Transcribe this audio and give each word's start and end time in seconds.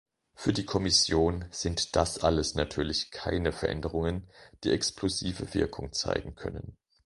Für 0.33 0.51
die 0.51 0.65
Kommission 0.65 1.45
sind 1.51 1.95
das 1.95 2.17
alles 2.23 2.55
natürlich 2.55 3.11
keine 3.11 3.51
Veränderungen, 3.51 4.27
die 4.63 4.71
explosive 4.71 5.53
Wirkung 5.53 5.93
zeigen 5.93 6.33
können. 6.33 6.75